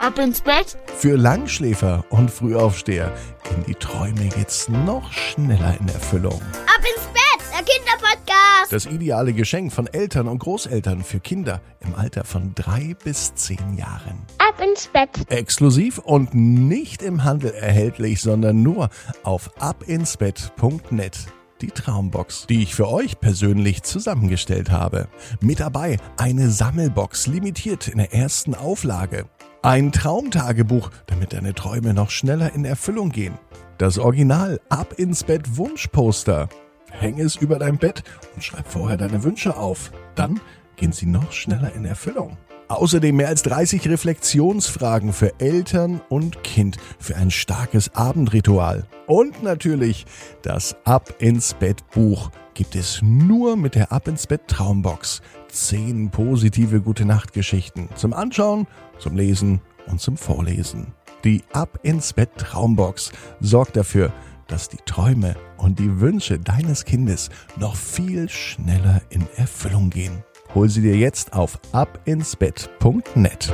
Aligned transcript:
Ab 0.00 0.18
ins 0.18 0.40
Bett? 0.40 0.78
Für 0.96 1.16
Langschläfer 1.16 2.06
und 2.08 2.30
Frühaufsteher 2.30 3.12
gehen 3.44 3.64
die 3.68 3.74
Träume 3.74 4.30
jetzt 4.38 4.70
noch 4.70 5.12
schneller 5.12 5.76
in 5.78 5.88
Erfüllung. 5.88 6.40
Ab 6.40 6.80
ins 6.80 7.06
Bett, 7.08 7.44
der 7.52 7.64
Kinderpodcast. 7.66 8.72
Das 8.72 8.86
ideale 8.86 9.34
Geschenk 9.34 9.74
von 9.74 9.86
Eltern 9.88 10.26
und 10.26 10.38
Großeltern 10.38 11.04
für 11.04 11.20
Kinder 11.20 11.60
im 11.80 11.94
Alter 11.94 12.24
von 12.24 12.54
drei 12.54 12.96
bis 13.04 13.34
zehn 13.34 13.76
Jahren. 13.76 14.22
Ab 14.38 14.58
ins 14.66 14.86
Bett. 14.86 15.10
Exklusiv 15.30 15.98
und 15.98 16.32
nicht 16.32 17.02
im 17.02 17.22
Handel 17.22 17.50
erhältlich, 17.50 18.22
sondern 18.22 18.62
nur 18.62 18.88
auf 19.22 19.50
abinsbett.net. 19.60 21.18
Die 21.60 21.72
Traumbox, 21.72 22.46
die 22.48 22.62
ich 22.62 22.74
für 22.74 22.88
euch 22.88 23.20
persönlich 23.20 23.82
zusammengestellt 23.82 24.70
habe. 24.70 25.08
Mit 25.42 25.60
dabei 25.60 25.98
eine 26.16 26.48
Sammelbox, 26.48 27.26
limitiert 27.26 27.86
in 27.86 27.98
der 27.98 28.14
ersten 28.14 28.54
Auflage. 28.54 29.26
Ein 29.62 29.92
Traumtagebuch, 29.92 30.90
damit 31.04 31.34
deine 31.34 31.52
Träume 31.52 31.92
noch 31.92 32.08
schneller 32.08 32.54
in 32.54 32.64
Erfüllung 32.64 33.10
gehen. 33.10 33.34
Das 33.76 33.98
Original 33.98 34.58
Ab 34.70 34.94
ins 34.96 35.22
Bett 35.22 35.58
Wunschposter. 35.58 36.48
Häng 36.90 37.20
es 37.20 37.36
über 37.36 37.58
dein 37.58 37.76
Bett 37.76 38.02
und 38.34 38.42
schreib 38.42 38.66
vorher 38.66 38.96
deine 38.96 39.22
Wünsche 39.22 39.58
auf. 39.58 39.92
Dann 40.14 40.40
gehen 40.76 40.92
sie 40.92 41.04
noch 41.04 41.32
schneller 41.32 41.74
in 41.74 41.84
Erfüllung. 41.84 42.38
Außerdem 42.70 43.16
mehr 43.16 43.26
als 43.26 43.42
30 43.42 43.88
Reflexionsfragen 43.88 45.12
für 45.12 45.40
Eltern 45.40 46.00
und 46.08 46.44
Kind 46.44 46.76
für 47.00 47.16
ein 47.16 47.32
starkes 47.32 47.96
Abendritual. 47.96 48.86
Und 49.08 49.42
natürlich 49.42 50.06
das 50.42 50.76
Ab 50.84 51.16
ins 51.18 51.54
Bett 51.54 51.82
Buch 51.90 52.30
gibt 52.54 52.76
es 52.76 53.02
nur 53.02 53.56
mit 53.56 53.74
der 53.74 53.90
Ab 53.90 54.06
ins 54.06 54.28
Bett 54.28 54.42
Traumbox. 54.46 55.20
Zehn 55.48 56.10
positive 56.10 56.80
Gute 56.80 57.04
Nacht 57.04 57.32
Geschichten 57.32 57.88
zum 57.96 58.12
Anschauen, 58.12 58.68
zum 59.00 59.16
Lesen 59.16 59.60
und 59.88 60.00
zum 60.00 60.16
Vorlesen. 60.16 60.94
Die 61.24 61.42
Ab 61.52 61.80
ins 61.82 62.12
Bett 62.12 62.30
Traumbox 62.36 63.10
sorgt 63.40 63.76
dafür, 63.76 64.12
dass 64.46 64.68
die 64.68 64.78
Träume 64.86 65.34
und 65.56 65.80
die 65.80 66.00
Wünsche 66.00 66.38
deines 66.38 66.84
Kindes 66.84 67.30
noch 67.56 67.74
viel 67.74 68.28
schneller 68.28 69.02
in 69.10 69.26
Erfüllung 69.34 69.90
gehen. 69.90 70.22
Hol 70.54 70.68
sie 70.68 70.82
dir 70.82 70.96
jetzt 70.96 71.32
auf 71.32 71.58
abinsbett.net. 71.72 73.52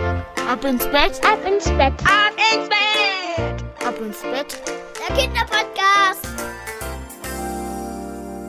Ab 0.51 0.65
ins 0.65 0.85
Bett? 0.87 1.21
Ab 1.23 1.39
ins 1.47 1.65
Bett. 1.65 1.93
Ab 2.05 2.33
ins 2.55 2.69
Bett! 2.69 3.87
Ab 3.87 3.95
ins 4.01 4.23
Bett? 4.23 4.63
Der 4.99 5.17
Kinderpodcast. 5.17 6.27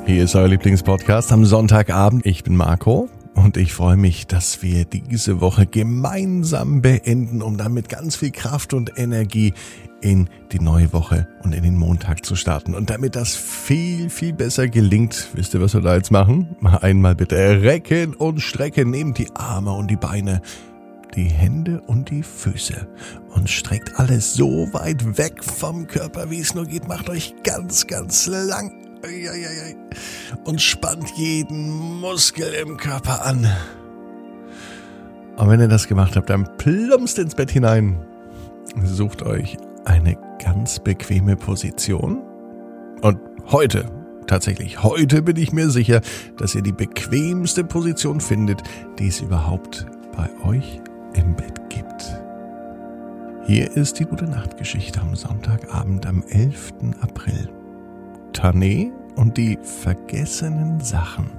Hier 0.06 0.23
ist 0.23 0.36
euer 0.36 0.48
Lieblingspodcast 0.48 1.34
am 1.34 1.44
Sonntagabend. 1.44 2.26
Ich 2.26 2.45
bin 2.45 2.56
Marco 2.56 3.09
und 3.48 3.56
ich 3.56 3.73
freue 3.73 3.95
mich, 3.95 4.28
dass 4.28 4.62
wir 4.62 4.84
diese 4.84 5.40
Woche 5.40 5.66
gemeinsam 5.66 6.81
beenden, 6.81 7.42
um 7.42 7.56
dann 7.56 7.72
mit 7.72 7.88
ganz 7.88 8.17
viel 8.17 8.31
Kraft 8.31 8.73
und 8.73 9.00
Energie 9.00 9.54
in 10.02 10.30
die 10.52 10.59
neue 10.59 10.92
Woche 10.92 11.30
und 11.44 11.56
in 11.56 11.64
den 11.64 11.78
Montag 11.78 12.26
zu 12.26 12.36
starten. 12.36 12.76
Und 12.76 12.89
damit 12.89 13.16
das 13.16 13.38
viel, 13.38 14.09
viel 14.09 14.34
besser 14.34 14.67
gelingt, 14.67 15.30
wisst 15.34 15.54
ihr, 15.54 15.62
was 15.62 15.73
wir 15.73 15.80
da 15.80 15.95
jetzt 15.95 16.12
machen? 16.12 16.58
Mal 16.59 16.80
einmal 16.80 17.16
bitte 17.16 17.38
recken 17.62 18.16
und 18.16 18.42
strecken. 18.42 18.89
Nehmt 18.89 19.17
die 19.17 19.34
Arme 19.34 19.72
und 19.72 19.89
die 19.89 19.95
Beine, 19.95 20.42
die 21.16 21.30
Hände 21.30 21.80
und 21.88 22.09
die 22.09 22.23
Füße 22.23 22.86
und 23.34 23.50
streckt 23.50 23.98
alles 23.98 24.34
so 24.34 24.67
weit 24.73 25.17
weg 25.17 25.42
vom 25.42 25.88
Körper, 25.88 26.30
wie 26.30 26.42
es 26.42 26.54
nur 26.54 26.66
geht. 26.66 26.89
Macht 26.89 27.09
euch 27.09 27.34
ganz, 27.45 27.88
ganz 27.88 28.28
lang. 28.28 28.86
Und 30.44 30.62
spannt 30.62 31.09
jeden 31.16 32.00
Muskel 32.00 32.53
im 32.53 32.78
Körper 32.78 33.26
an. 33.26 33.48
Und 35.38 35.50
wenn 35.50 35.59
ihr 35.59 35.67
das 35.67 35.88
gemacht 35.88 36.16
habt, 36.16 36.30
dann 36.30 36.48
plumpst 36.58 37.20
ins 37.20 37.36
Bett 37.36 37.52
hinein. 37.52 38.06
Sucht 38.84 39.23
euch 39.23 39.58
eine 39.86 40.17
ganz 40.44 40.80
bequeme 40.80 41.36
Position. 41.36 42.22
Und 43.02 43.20
heute, 43.52 43.86
tatsächlich 44.26 44.83
heute 44.83 45.21
bin 45.21 45.38
ich 45.38 45.52
mir 45.52 45.70
sicher, 45.70 46.02
dass 46.38 46.55
ihr 46.55 46.64
die 46.64 46.71
bequemste 46.71 47.64
Position 47.64 48.20
findet, 48.20 48.64
die 49.00 49.08
es 49.08 49.21
überhaupt 49.21 49.86
bei 50.16 50.30
euch 50.44 50.82
im 51.14 51.36
Bett 51.36 51.70
gibt. 51.70 52.20
Hier 53.45 53.71
ist 53.77 54.00
die 54.00 54.05
gute 54.05 54.26
Nachtgeschichte 54.26 55.00
am 55.00 55.16
Sonntagabend 55.16 56.05
am 56.05 56.23
11. 56.30 56.73
April. 57.02 57.50
Tané 58.37 58.92
und 59.15 59.36
die 59.36 59.58
vergessenen 59.64 60.80
Sachen. 60.80 61.31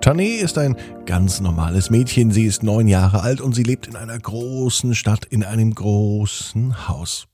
Tané 0.00 0.40
ist 0.40 0.58
ein 0.58 0.76
ganz 1.06 1.38
normales 1.38 1.88
Mädchen. 1.88 2.32
Sie 2.32 2.46
ist 2.46 2.64
neun 2.64 2.88
Jahre 2.88 3.20
alt 3.22 3.40
und 3.40 3.54
sie 3.54 3.62
lebt 3.62 3.86
in 3.86 3.94
einer 3.94 4.18
großen 4.18 4.96
Stadt 4.96 5.24
in 5.24 5.44
einem 5.44 5.72
großen 5.72 6.88
Haus. 6.88 7.28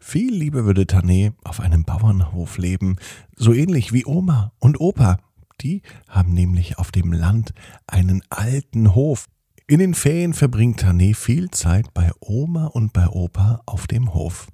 Viel 0.00 0.34
lieber 0.34 0.64
würde 0.64 0.82
Tané 0.82 1.34
auf 1.44 1.60
einem 1.60 1.84
Bauernhof 1.84 2.58
leben, 2.58 2.96
so 3.36 3.52
ähnlich 3.52 3.92
wie 3.92 4.04
Oma 4.04 4.50
und 4.58 4.80
Opa. 4.80 5.18
Die 5.60 5.82
haben 6.08 6.34
nämlich 6.34 6.78
auf 6.78 6.90
dem 6.90 7.12
Land 7.12 7.54
einen 7.86 8.22
alten 8.28 8.96
Hof. 8.96 9.26
In 9.68 9.78
den 9.78 9.94
Ferien 9.94 10.34
verbringt 10.34 10.82
Tané 10.82 11.14
viel 11.14 11.48
Zeit 11.52 11.94
bei 11.94 12.10
Oma 12.18 12.66
und 12.66 12.92
bei 12.92 13.06
Opa 13.06 13.62
auf 13.66 13.86
dem 13.86 14.14
Hof. 14.14 14.48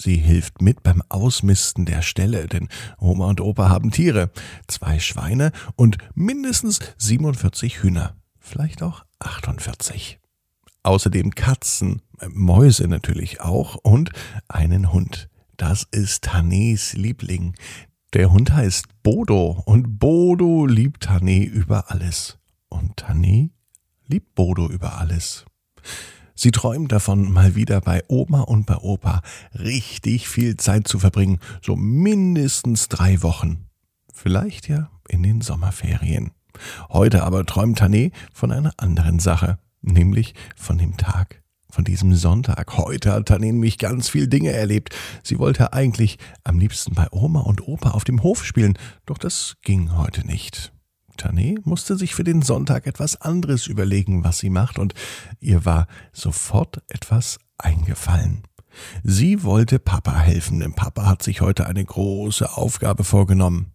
Sie 0.00 0.16
hilft 0.16 0.62
mit 0.62 0.84
beim 0.84 1.02
Ausmisten 1.08 1.84
der 1.84 2.02
Ställe, 2.02 2.46
denn 2.46 2.68
Oma 2.98 3.26
und 3.26 3.40
Opa 3.40 3.68
haben 3.68 3.90
Tiere, 3.90 4.30
zwei 4.68 5.00
Schweine 5.00 5.50
und 5.74 5.98
mindestens 6.14 6.78
47 6.98 7.82
Hühner, 7.82 8.14
vielleicht 8.38 8.82
auch 8.82 9.04
48. 9.18 10.20
Außerdem 10.84 11.34
Katzen, 11.34 12.00
Mäuse 12.28 12.86
natürlich 12.86 13.40
auch 13.40 13.74
und 13.74 14.12
einen 14.46 14.92
Hund. 14.92 15.28
Das 15.56 15.82
ist 15.90 16.28
Tanés 16.28 16.96
Liebling. 16.96 17.54
Der 18.14 18.30
Hund 18.30 18.52
heißt 18.52 18.86
Bodo 19.02 19.62
und 19.66 19.98
Bodo 19.98 20.64
liebt 20.66 21.08
Tané 21.08 21.44
über 21.44 21.90
alles. 21.90 22.38
Und 22.68 23.02
Tané 23.02 23.50
liebt 24.06 24.36
Bodo 24.36 24.68
über 24.70 24.98
alles. 24.98 25.44
Sie 26.40 26.52
träumt 26.52 26.92
davon, 26.92 27.32
mal 27.32 27.56
wieder 27.56 27.80
bei 27.80 28.04
Oma 28.06 28.42
und 28.42 28.64
bei 28.64 28.76
Opa 28.76 29.22
richtig 29.58 30.28
viel 30.28 30.56
Zeit 30.56 30.86
zu 30.86 31.00
verbringen, 31.00 31.40
so 31.60 31.74
mindestens 31.74 32.86
drei 32.86 33.22
Wochen. 33.22 33.66
Vielleicht 34.14 34.68
ja 34.68 34.88
in 35.08 35.24
den 35.24 35.40
Sommerferien. 35.40 36.30
Heute 36.90 37.24
aber 37.24 37.44
träumt 37.44 37.80
Tané 37.82 38.12
von 38.32 38.52
einer 38.52 38.72
anderen 38.76 39.18
Sache, 39.18 39.58
nämlich 39.82 40.34
von 40.54 40.78
dem 40.78 40.96
Tag, 40.96 41.42
von 41.70 41.82
diesem 41.82 42.14
Sonntag. 42.14 42.76
Heute 42.76 43.14
hat 43.14 43.28
Tané 43.28 43.46
nämlich 43.46 43.76
ganz 43.76 44.08
viel 44.08 44.28
Dinge 44.28 44.52
erlebt. 44.52 44.94
Sie 45.24 45.40
wollte 45.40 45.72
eigentlich 45.72 46.18
am 46.44 46.60
liebsten 46.60 46.94
bei 46.94 47.08
Oma 47.10 47.40
und 47.40 47.66
Opa 47.66 47.90
auf 47.90 48.04
dem 48.04 48.22
Hof 48.22 48.44
spielen, 48.44 48.78
doch 49.06 49.18
das 49.18 49.56
ging 49.62 49.96
heute 49.96 50.24
nicht. 50.24 50.72
Tané 51.18 51.56
musste 51.64 51.96
sich 51.96 52.14
für 52.14 52.24
den 52.24 52.42
Sonntag 52.42 52.86
etwas 52.86 53.20
anderes 53.20 53.66
überlegen, 53.66 54.24
was 54.24 54.38
sie 54.38 54.50
macht, 54.50 54.78
und 54.78 54.94
ihr 55.40 55.64
war 55.64 55.86
sofort 56.12 56.82
etwas 56.88 57.38
eingefallen. 57.58 58.42
Sie 59.02 59.42
wollte 59.42 59.78
Papa 59.78 60.16
helfen, 60.18 60.60
denn 60.60 60.74
Papa 60.74 61.06
hat 61.06 61.22
sich 61.22 61.40
heute 61.40 61.66
eine 61.66 61.84
große 61.84 62.56
Aufgabe 62.56 63.04
vorgenommen. 63.04 63.72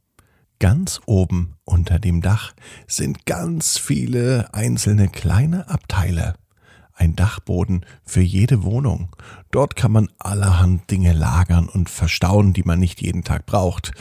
Ganz 0.60 1.02
oben 1.06 1.56
unter 1.66 2.00
dem 2.00 2.22
Dach 2.22 2.54
sind 2.88 3.26
ganz 3.26 3.78
viele 3.78 4.54
einzelne 4.54 5.10
kleine 5.10 5.68
Abteile. 5.68 6.36
Ein 6.94 7.16
Dachboden 7.16 7.86
für 8.06 8.22
jede 8.22 8.64
Wohnung. 8.64 9.16
Dort 9.52 9.76
kann 9.76 9.92
man 9.92 10.10
allerhand 10.20 10.90
Dinge 10.92 11.12
lagern 11.12 11.68
und 11.68 11.90
verstauen, 11.90 12.54
die 12.54 12.64
man 12.64 12.80
nicht 12.80 13.02
jeden 13.02 13.24
Tag 13.24 13.46
braucht. 13.46 13.92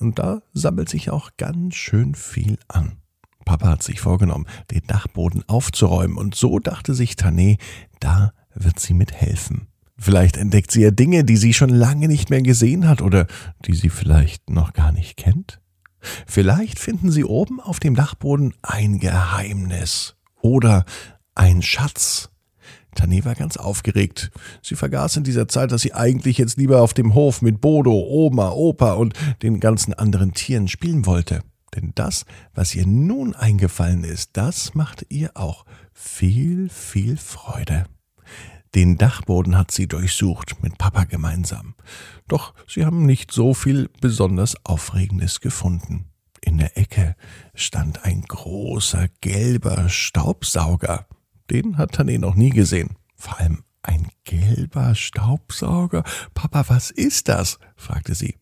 Und 0.00 0.18
da 0.18 0.42
sammelt 0.52 0.88
sich 0.88 1.10
auch 1.10 1.30
ganz 1.36 1.74
schön 1.74 2.14
viel 2.14 2.58
an. 2.68 2.96
Papa 3.44 3.68
hat 3.68 3.82
sich 3.82 4.00
vorgenommen, 4.00 4.46
den 4.70 4.82
Dachboden 4.86 5.44
aufzuräumen, 5.46 6.16
und 6.16 6.34
so 6.34 6.58
dachte 6.58 6.94
sich 6.94 7.12
Tané, 7.12 7.58
da 8.00 8.32
wird 8.54 8.80
sie 8.80 8.94
mithelfen. 8.94 9.68
Vielleicht 9.98 10.38
entdeckt 10.38 10.70
sie 10.70 10.80
ja 10.82 10.90
Dinge, 10.90 11.24
die 11.24 11.36
sie 11.36 11.52
schon 11.52 11.68
lange 11.68 12.08
nicht 12.08 12.30
mehr 12.30 12.40
gesehen 12.40 12.88
hat 12.88 13.02
oder 13.02 13.26
die 13.66 13.74
sie 13.74 13.90
vielleicht 13.90 14.48
noch 14.48 14.72
gar 14.72 14.92
nicht 14.92 15.18
kennt. 15.18 15.60
Vielleicht 16.26 16.78
finden 16.78 17.10
sie 17.10 17.24
oben 17.24 17.60
auf 17.60 17.80
dem 17.80 17.94
Dachboden 17.94 18.54
ein 18.62 18.98
Geheimnis 18.98 20.16
oder 20.40 20.86
ein 21.34 21.60
Schatz. 21.60 22.30
Tané 22.96 23.24
war 23.24 23.34
ganz 23.34 23.56
aufgeregt. 23.56 24.30
Sie 24.62 24.74
vergaß 24.74 25.18
in 25.18 25.24
dieser 25.24 25.48
Zeit, 25.48 25.72
dass 25.72 25.82
sie 25.82 25.94
eigentlich 25.94 26.38
jetzt 26.38 26.56
lieber 26.56 26.82
auf 26.82 26.94
dem 26.94 27.14
Hof 27.14 27.42
mit 27.42 27.60
Bodo, 27.60 27.92
Oma, 27.92 28.50
Opa 28.50 28.92
und 28.94 29.14
den 29.42 29.60
ganzen 29.60 29.94
anderen 29.94 30.32
Tieren 30.32 30.68
spielen 30.68 31.06
wollte. 31.06 31.42
Denn 31.74 31.92
das, 31.94 32.24
was 32.54 32.74
ihr 32.74 32.86
nun 32.86 33.34
eingefallen 33.34 34.04
ist, 34.04 34.30
das 34.36 34.74
macht 34.74 35.06
ihr 35.08 35.30
auch 35.34 35.64
viel, 35.92 36.68
viel 36.68 37.16
Freude. 37.16 37.84
Den 38.74 38.98
Dachboden 38.98 39.56
hat 39.56 39.70
sie 39.72 39.88
durchsucht, 39.88 40.62
mit 40.62 40.78
Papa 40.78 41.04
gemeinsam. 41.04 41.74
Doch 42.28 42.54
sie 42.68 42.84
haben 42.84 43.04
nicht 43.04 43.32
so 43.32 43.54
viel 43.54 43.90
besonders 44.00 44.54
Aufregendes 44.64 45.40
gefunden. 45.40 46.06
In 46.40 46.58
der 46.58 46.78
Ecke 46.78 47.16
stand 47.54 48.04
ein 48.04 48.22
großer 48.22 49.08
gelber 49.20 49.88
Staubsauger. 49.88 51.06
Den 51.50 51.78
hat 51.78 51.98
Tané 51.98 52.18
noch 52.18 52.36
nie 52.36 52.50
gesehen. 52.50 52.96
Vor 53.16 53.38
allem 53.38 53.64
ein 53.82 54.08
gelber 54.24 54.94
Staubsauger? 54.94 56.04
Papa, 56.34 56.64
was 56.68 56.90
ist 56.90 57.28
das? 57.28 57.58
fragte 57.76 58.14
sie. 58.14 58.36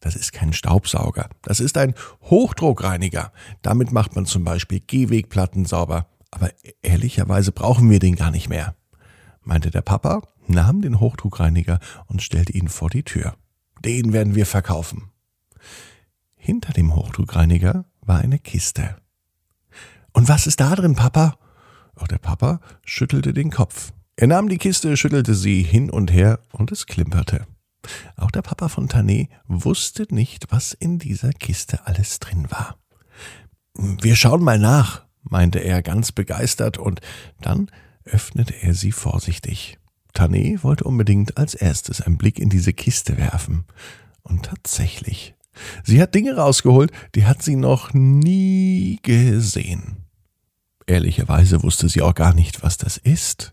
Das 0.00 0.14
ist 0.14 0.32
kein 0.32 0.52
Staubsauger, 0.52 1.28
das 1.42 1.58
ist 1.58 1.76
ein 1.76 1.94
Hochdruckreiniger. 2.22 3.32
Damit 3.62 3.92
macht 3.92 4.14
man 4.14 4.26
zum 4.26 4.44
Beispiel 4.44 4.80
Gehwegplatten 4.80 5.64
sauber. 5.64 6.06
Aber 6.30 6.50
ehrlicherweise 6.82 7.52
brauchen 7.52 7.90
wir 7.90 7.98
den 7.98 8.14
gar 8.14 8.30
nicht 8.30 8.48
mehr, 8.48 8.76
meinte 9.42 9.70
der 9.70 9.82
Papa, 9.82 10.22
nahm 10.46 10.82
den 10.82 11.00
Hochdruckreiniger 11.00 11.80
und 12.06 12.22
stellte 12.22 12.52
ihn 12.52 12.68
vor 12.68 12.90
die 12.90 13.02
Tür. 13.02 13.34
Den 13.84 14.12
werden 14.12 14.34
wir 14.34 14.46
verkaufen. 14.46 15.10
Hinter 16.36 16.72
dem 16.72 16.94
Hochdruckreiniger 16.94 17.86
war 18.02 18.18
eine 18.18 18.38
Kiste. 18.38 18.96
Und 20.12 20.28
was 20.28 20.46
ist 20.46 20.60
da 20.60 20.74
drin, 20.74 20.94
Papa? 20.94 21.38
Auch 21.98 22.08
der 22.08 22.18
Papa 22.18 22.60
schüttelte 22.84 23.32
den 23.32 23.50
Kopf. 23.50 23.92
Er 24.16 24.26
nahm 24.28 24.48
die 24.48 24.58
Kiste, 24.58 24.96
schüttelte 24.96 25.34
sie 25.34 25.62
hin 25.62 25.90
und 25.90 26.12
her 26.12 26.40
und 26.52 26.72
es 26.72 26.86
klimperte. 26.86 27.46
Auch 28.16 28.30
der 28.30 28.42
Papa 28.42 28.68
von 28.68 28.88
Tané 28.88 29.28
wusste 29.46 30.06
nicht, 30.10 30.46
was 30.50 30.72
in 30.72 30.98
dieser 30.98 31.32
Kiste 31.32 31.86
alles 31.86 32.18
drin 32.18 32.50
war. 32.50 32.76
Wir 33.74 34.16
schauen 34.16 34.42
mal 34.42 34.58
nach, 34.58 35.04
meinte 35.22 35.60
er 35.60 35.82
ganz 35.82 36.12
begeistert, 36.12 36.78
und 36.78 37.00
dann 37.40 37.70
öffnete 38.04 38.54
er 38.60 38.74
sie 38.74 38.92
vorsichtig. 38.92 39.78
Tané 40.14 40.62
wollte 40.62 40.84
unbedingt 40.84 41.36
als 41.36 41.54
erstes 41.54 42.00
einen 42.00 42.18
Blick 42.18 42.40
in 42.40 42.48
diese 42.48 42.72
Kiste 42.72 43.16
werfen. 43.18 43.64
Und 44.22 44.46
tatsächlich, 44.46 45.36
sie 45.84 46.02
hat 46.02 46.14
Dinge 46.14 46.36
rausgeholt, 46.36 46.90
die 47.14 47.26
hat 47.26 47.42
sie 47.42 47.56
noch 47.56 47.94
nie 47.94 48.98
gesehen. 49.02 50.07
Ehrlicherweise 50.88 51.62
wusste 51.62 51.86
sie 51.90 52.00
auch 52.00 52.14
gar 52.14 52.32
nicht, 52.32 52.62
was 52.62 52.78
das 52.78 52.96
ist. 52.96 53.52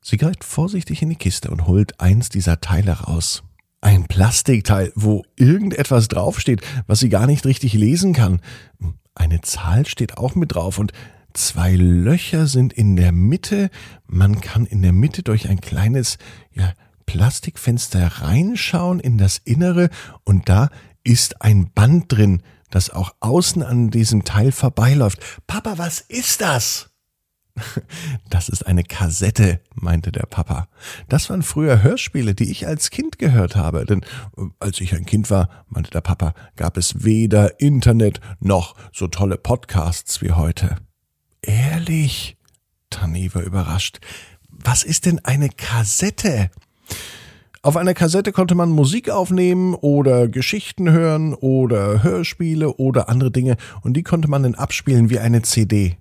Sie 0.00 0.16
greift 0.16 0.44
vorsichtig 0.44 1.02
in 1.02 1.10
die 1.10 1.16
Kiste 1.16 1.50
und 1.50 1.66
holt 1.66 2.00
eins 2.00 2.30
dieser 2.30 2.62
Teile 2.62 2.92
raus. 2.92 3.42
Ein 3.82 4.06
Plastikteil, 4.06 4.92
wo 4.94 5.24
irgendetwas 5.36 6.08
draufsteht, 6.08 6.62
was 6.86 7.00
sie 7.00 7.10
gar 7.10 7.26
nicht 7.26 7.44
richtig 7.44 7.74
lesen 7.74 8.14
kann. 8.14 8.40
Eine 9.14 9.42
Zahl 9.42 9.84
steht 9.84 10.16
auch 10.16 10.34
mit 10.34 10.54
drauf 10.54 10.78
und 10.78 10.92
zwei 11.34 11.76
Löcher 11.76 12.46
sind 12.46 12.72
in 12.72 12.96
der 12.96 13.12
Mitte. 13.12 13.68
Man 14.06 14.40
kann 14.40 14.64
in 14.64 14.80
der 14.80 14.92
Mitte 14.92 15.22
durch 15.22 15.50
ein 15.50 15.60
kleines 15.60 16.16
ja, 16.54 16.72
Plastikfenster 17.04 18.06
reinschauen 18.22 19.00
in 19.00 19.18
das 19.18 19.36
Innere 19.36 19.90
und 20.24 20.48
da 20.48 20.70
ist 21.04 21.42
ein 21.42 21.70
Band 21.74 22.10
drin, 22.10 22.42
das 22.70 22.90
auch 22.90 23.14
außen 23.20 23.62
an 23.62 23.90
diesem 23.90 24.24
Teil 24.24 24.52
vorbeiläuft. 24.52 25.20
Papa, 25.46 25.78
was 25.78 26.00
ist 26.00 26.40
das? 26.40 26.90
Das 28.30 28.48
ist 28.48 28.66
eine 28.66 28.84
Kassette, 28.84 29.60
meinte 29.74 30.12
der 30.12 30.26
Papa. 30.26 30.68
Das 31.08 31.28
waren 31.30 31.42
früher 31.42 31.82
Hörspiele, 31.82 32.34
die 32.34 32.50
ich 32.50 32.66
als 32.66 32.90
Kind 32.90 33.18
gehört 33.18 33.56
habe. 33.56 33.84
Denn 33.84 34.02
äh, 34.36 34.42
als 34.60 34.80
ich 34.80 34.94
ein 34.94 35.04
Kind 35.04 35.30
war, 35.30 35.48
meinte 35.68 35.90
der 35.90 36.00
Papa, 36.00 36.34
gab 36.56 36.76
es 36.76 37.04
weder 37.04 37.60
Internet 37.60 38.20
noch 38.38 38.76
so 38.92 39.08
tolle 39.08 39.36
Podcasts 39.36 40.22
wie 40.22 40.32
heute. 40.32 40.76
Ehrlich? 41.42 42.36
Tani 42.88 43.34
war 43.34 43.42
überrascht. 43.42 44.00
Was 44.48 44.84
ist 44.84 45.06
denn 45.06 45.18
eine 45.24 45.48
Kassette? 45.48 46.50
Auf 47.62 47.76
einer 47.76 47.92
Kassette 47.92 48.32
konnte 48.32 48.54
man 48.54 48.70
Musik 48.70 49.10
aufnehmen 49.10 49.74
oder 49.74 50.28
Geschichten 50.28 50.90
hören 50.90 51.34
oder 51.34 52.02
Hörspiele 52.02 52.72
oder 52.76 53.10
andere 53.10 53.30
Dinge 53.30 53.58
und 53.82 53.98
die 53.98 54.02
konnte 54.02 54.28
man 54.28 54.44
dann 54.44 54.54
abspielen 54.54 55.10
wie 55.10 55.18
eine 55.18 55.42
CD. 55.42 55.98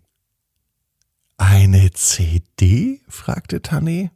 Eine 1.38 1.92
CD? 1.92 3.02
fragte 3.10 3.58
Tané. 3.58 4.10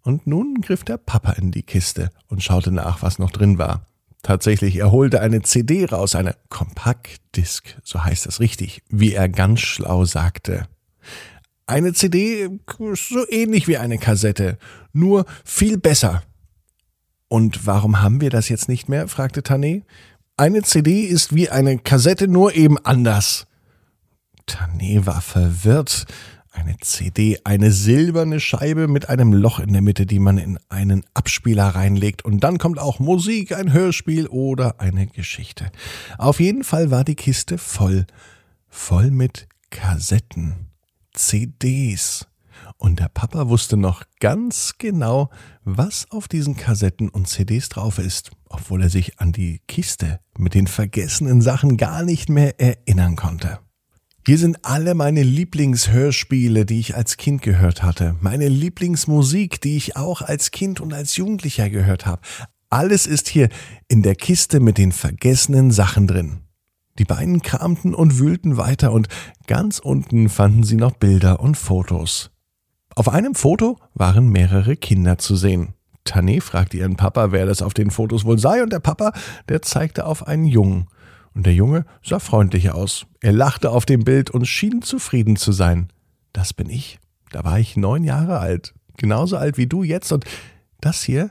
Und 0.00 0.26
nun 0.26 0.62
griff 0.62 0.84
der 0.84 0.96
Papa 0.96 1.32
in 1.32 1.50
die 1.50 1.62
Kiste 1.62 2.08
und 2.28 2.42
schaute 2.42 2.70
nach, 2.70 3.02
was 3.02 3.18
noch 3.18 3.30
drin 3.30 3.58
war. 3.58 3.86
Tatsächlich, 4.22 4.76
er 4.76 4.90
holte 4.90 5.20
eine 5.20 5.42
CD 5.42 5.84
raus, 5.84 6.14
eine 6.14 6.34
Kompaktdisk, 6.48 7.76
so 7.84 8.02
heißt 8.02 8.26
es 8.26 8.40
richtig, 8.40 8.82
wie 8.88 9.12
er 9.12 9.28
ganz 9.28 9.60
schlau 9.60 10.06
sagte. 10.06 10.66
Eine 11.66 11.92
CD 11.92 12.48
so 12.94 13.28
ähnlich 13.28 13.68
wie 13.68 13.76
eine 13.76 13.98
Kassette, 13.98 14.56
nur 14.94 15.26
viel 15.44 15.76
besser, 15.76 16.22
und 17.28 17.66
warum 17.66 18.00
haben 18.00 18.20
wir 18.20 18.30
das 18.30 18.48
jetzt 18.48 18.68
nicht 18.68 18.88
mehr? 18.88 19.08
fragte 19.08 19.40
Tané. 19.40 19.82
Eine 20.36 20.62
CD 20.62 21.02
ist 21.02 21.34
wie 21.34 21.50
eine 21.50 21.78
Kassette, 21.78 22.28
nur 22.28 22.54
eben 22.54 22.78
anders. 22.78 23.46
Tané 24.46 25.04
war 25.04 25.20
verwirrt. 25.20 26.06
Eine 26.52 26.76
CD, 26.80 27.38
eine 27.44 27.70
silberne 27.70 28.40
Scheibe 28.40 28.88
mit 28.88 29.08
einem 29.08 29.32
Loch 29.32 29.60
in 29.60 29.72
der 29.72 29.82
Mitte, 29.82 30.06
die 30.06 30.18
man 30.18 30.38
in 30.38 30.58
einen 30.68 31.04
Abspieler 31.12 31.68
reinlegt. 31.68 32.24
Und 32.24 32.40
dann 32.40 32.58
kommt 32.58 32.78
auch 32.78 32.98
Musik, 32.98 33.52
ein 33.52 33.72
Hörspiel 33.72 34.26
oder 34.26 34.80
eine 34.80 35.06
Geschichte. 35.06 35.70
Auf 36.16 36.40
jeden 36.40 36.64
Fall 36.64 36.90
war 36.90 37.04
die 37.04 37.14
Kiste 37.14 37.58
voll. 37.58 38.06
Voll 38.68 39.10
mit 39.10 39.48
Kassetten, 39.70 40.68
CDs, 41.14 42.27
und 42.78 43.00
der 43.00 43.08
Papa 43.08 43.48
wusste 43.48 43.76
noch 43.76 44.04
ganz 44.20 44.74
genau, 44.78 45.30
was 45.64 46.10
auf 46.10 46.28
diesen 46.28 46.56
Kassetten 46.56 47.08
und 47.08 47.28
CDs 47.28 47.68
drauf 47.68 47.98
ist, 47.98 48.30
obwohl 48.48 48.82
er 48.82 48.88
sich 48.88 49.18
an 49.18 49.32
die 49.32 49.60
Kiste 49.66 50.20
mit 50.38 50.54
den 50.54 50.68
vergessenen 50.68 51.42
Sachen 51.42 51.76
gar 51.76 52.04
nicht 52.04 52.28
mehr 52.28 52.60
erinnern 52.60 53.16
konnte. 53.16 53.58
Hier 54.24 54.38
sind 54.38 54.64
alle 54.64 54.94
meine 54.94 55.22
Lieblingshörspiele, 55.22 56.66
die 56.66 56.80
ich 56.80 56.94
als 56.94 57.16
Kind 57.16 57.42
gehört 57.42 57.82
hatte, 57.82 58.16
meine 58.20 58.48
Lieblingsmusik, 58.48 59.60
die 59.60 59.76
ich 59.76 59.96
auch 59.96 60.22
als 60.22 60.50
Kind 60.50 60.80
und 60.80 60.92
als 60.92 61.16
Jugendlicher 61.16 61.70
gehört 61.70 62.06
habe. 62.06 62.22
Alles 62.70 63.06
ist 63.06 63.28
hier 63.28 63.48
in 63.88 64.02
der 64.02 64.14
Kiste 64.14 64.60
mit 64.60 64.78
den 64.78 64.92
vergessenen 64.92 65.70
Sachen 65.70 66.06
drin. 66.06 66.40
Die 66.98 67.04
beiden 67.04 67.42
kramten 67.42 67.94
und 67.94 68.18
wühlten 68.18 68.56
weiter 68.56 68.92
und 68.92 69.08
ganz 69.46 69.78
unten 69.78 70.28
fanden 70.28 70.62
sie 70.62 70.76
noch 70.76 70.92
Bilder 70.92 71.40
und 71.40 71.56
Fotos. 71.56 72.30
Auf 72.98 73.08
einem 73.08 73.36
Foto 73.36 73.78
waren 73.94 74.28
mehrere 74.28 74.76
Kinder 74.76 75.18
zu 75.18 75.36
sehen. 75.36 75.74
Tané 76.04 76.40
fragte 76.40 76.78
ihren 76.78 76.96
Papa, 76.96 77.30
wer 77.30 77.46
das 77.46 77.62
auf 77.62 77.72
den 77.72 77.92
Fotos 77.92 78.24
wohl 78.24 78.40
sei, 78.40 78.60
und 78.60 78.72
der 78.72 78.80
Papa, 78.80 79.12
der 79.48 79.62
zeigte 79.62 80.04
auf 80.04 80.26
einen 80.26 80.46
Jungen. 80.46 80.88
Und 81.32 81.46
der 81.46 81.54
Junge 81.54 81.86
sah 82.02 82.18
freundlich 82.18 82.72
aus. 82.72 83.06
Er 83.20 83.30
lachte 83.30 83.70
auf 83.70 83.86
dem 83.86 84.02
Bild 84.02 84.30
und 84.30 84.46
schien 84.46 84.82
zufrieden 84.82 85.36
zu 85.36 85.52
sein. 85.52 85.92
Das 86.32 86.52
bin 86.52 86.68
ich. 86.68 86.98
Da 87.30 87.44
war 87.44 87.60
ich 87.60 87.76
neun 87.76 88.02
Jahre 88.02 88.40
alt. 88.40 88.74
Genauso 88.96 89.36
alt 89.36 89.58
wie 89.58 89.68
du 89.68 89.84
jetzt. 89.84 90.10
Und 90.10 90.24
das 90.80 91.00
hier? 91.04 91.30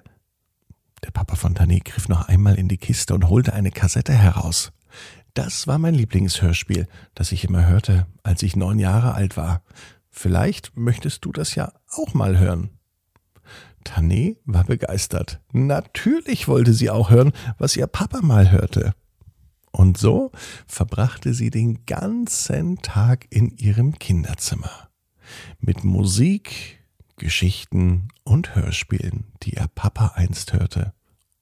Der 1.04 1.12
Papa 1.12 1.36
von 1.36 1.54
Tané 1.54 1.84
griff 1.84 2.08
noch 2.08 2.30
einmal 2.30 2.56
in 2.56 2.70
die 2.70 2.78
Kiste 2.78 3.14
und 3.14 3.28
holte 3.28 3.52
eine 3.52 3.72
Kassette 3.72 4.14
heraus. 4.14 4.72
Das 5.34 5.68
war 5.68 5.80
mein 5.80 5.96
Lieblingshörspiel, 5.96 6.88
das 7.14 7.34
ich 7.34 7.44
immer 7.44 7.68
hörte, 7.68 8.08
als 8.24 8.42
ich 8.42 8.56
neun 8.56 8.80
Jahre 8.80 9.16
alt 9.16 9.36
war. 9.36 9.62
Vielleicht 10.18 10.76
möchtest 10.76 11.26
du 11.26 11.32
das 11.32 11.54
ja 11.54 11.72
auch 11.92 12.16
mal 12.16 12.40
hören. 12.40 12.72
Tané 13.86 14.38
war 14.46 14.64
begeistert. 14.64 15.42
Natürlich 15.54 16.48
wollte 16.48 16.74
sie 16.74 16.90
auch 16.90 17.12
hören, 17.12 17.34
was 17.60 17.78
ihr 17.78 17.86
Papa 17.86 18.22
mal 18.24 18.50
hörte. 18.52 18.96
Und 19.70 20.00
so 20.00 20.32
verbrachte 20.66 21.36
sie 21.36 21.52
den 21.52 21.86
ganzen 21.86 22.82
Tag 22.82 23.28
in 23.30 23.52
ihrem 23.58 24.00
Kinderzimmer. 24.00 24.90
Mit 25.60 25.84
Musik, 25.84 26.84
Geschichten 27.18 28.08
und 28.24 28.56
Hörspielen, 28.56 29.26
die 29.44 29.54
ihr 29.54 29.68
Papa 29.76 30.14
einst 30.16 30.52
hörte 30.52 30.94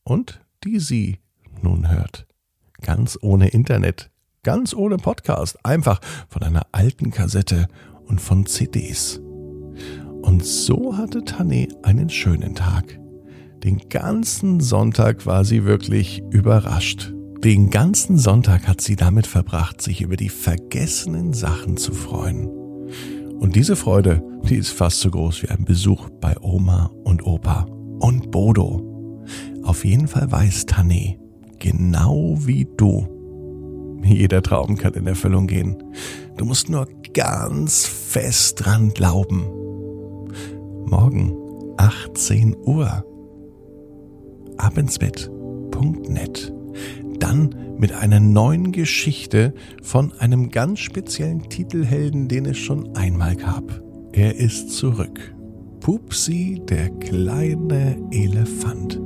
und 0.03 0.41
die 0.65 0.81
sie 0.81 1.19
nun 1.61 1.89
hört. 1.89 2.27
Ganz 2.81 3.17
ohne 3.21 3.47
Internet, 3.47 4.11
ganz 4.43 4.73
ohne 4.73 4.97
Podcast, 4.97 5.63
einfach 5.65 6.01
von 6.27 6.43
einer 6.43 6.67
alten 6.73 7.11
Kassette 7.11 7.69
und 8.07 8.21
von 8.21 8.45
CDs. 8.45 9.21
Und 10.21 10.43
so 10.43 10.97
hatte 10.97 11.23
Tanne 11.23 11.67
einen 11.83 12.09
schönen 12.09 12.55
Tag. 12.55 12.99
Den 13.63 13.89
ganzen 13.89 14.59
Sonntag 14.59 15.25
war 15.25 15.45
sie 15.45 15.65
wirklich 15.65 16.23
überrascht. 16.31 17.13
Den 17.43 17.69
ganzen 17.69 18.17
Sonntag 18.17 18.67
hat 18.67 18.81
sie 18.81 18.95
damit 18.95 19.27
verbracht, 19.27 19.81
sich 19.81 20.01
über 20.01 20.15
die 20.15 20.29
vergessenen 20.29 21.33
Sachen 21.33 21.77
zu 21.77 21.93
freuen. 21.93 22.47
Und 23.39 23.55
diese 23.55 23.75
Freude, 23.75 24.23
die 24.49 24.55
ist 24.55 24.69
fast 24.69 24.99
so 25.01 25.11
groß 25.11 25.43
wie 25.43 25.49
ein 25.49 25.65
Besuch 25.65 26.09
bei 26.21 26.35
Oma 26.41 26.91
und 27.03 27.25
Opa 27.25 27.67
und 27.99 28.31
Bodo. 28.31 29.23
Auf 29.63 29.85
jeden 29.85 30.07
Fall 30.07 30.31
weiß 30.31 30.67
Tané, 30.67 31.17
genau 31.59 32.37
wie 32.39 32.67
du, 32.77 33.14
jeder 34.03 34.41
Traum 34.41 34.77
kann 34.77 34.93
in 34.93 35.07
Erfüllung 35.07 35.47
gehen. 35.47 35.83
Du 36.37 36.45
musst 36.45 36.69
nur 36.69 36.87
ganz 37.13 37.85
fest 37.85 38.65
dran 38.65 38.89
glauben. 38.89 39.45
Morgen 40.85 41.33
18 41.77 42.55
Uhr. 42.65 43.05
Abendsbett.net. 44.57 46.53
Dann 47.19 47.55
mit 47.77 47.93
einer 47.93 48.19
neuen 48.19 48.71
Geschichte 48.71 49.53
von 49.81 50.13
einem 50.13 50.49
ganz 50.49 50.79
speziellen 50.79 51.49
Titelhelden, 51.49 52.27
den 52.27 52.45
es 52.45 52.57
schon 52.57 52.95
einmal 52.95 53.35
gab. 53.35 53.81
Er 54.11 54.35
ist 54.35 54.71
zurück. 54.71 55.35
Pupsi, 55.81 56.61
der 56.67 56.89
kleine 56.89 57.97
Elefant. 58.11 58.99